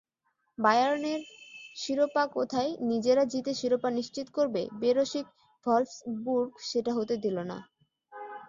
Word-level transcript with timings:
বায়ার্নের 0.57 1.21
শিরোপাকোথায় 1.75 2.71
নিজেরা 2.89 3.23
জিতে 3.25 3.51
শিরোপা 3.53 3.89
নিশ্চিত 3.91 4.27
করবে, 4.33 4.61
বেরসিক 4.81 5.25
ভলফ্সবুর্গ 5.65 6.51
সেটা 6.69 6.91
হতে 6.97 7.15
দিল 7.23 7.37
না। 7.51 7.57